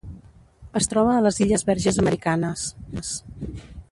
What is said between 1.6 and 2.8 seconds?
Verges Americanes.